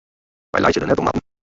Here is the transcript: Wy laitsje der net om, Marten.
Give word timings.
Wy 0.51 0.59
laitsje 0.61 0.79
der 0.81 0.89
net 0.89 0.99
om, 0.99 1.05
Marten. 1.05 1.31